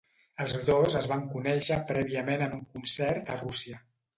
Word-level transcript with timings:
Els 0.45 0.55
dos 0.69 0.95
es 0.99 1.09
van 1.11 1.21
conéixer 1.35 1.79
prèviament 1.91 2.45
en 2.47 2.59
un 2.59 2.65
concert 2.79 3.31
a 3.35 3.41
Rússia. 3.47 3.83